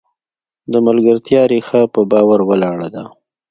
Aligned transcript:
د 0.71 0.73
ملګرتیا 0.87 1.41
ریښه 1.51 1.81
په 1.93 2.01
باور 2.11 2.39
ولاړه 2.49 2.87
ده. 2.95 3.03